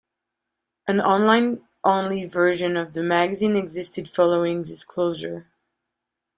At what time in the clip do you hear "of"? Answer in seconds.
2.75-2.91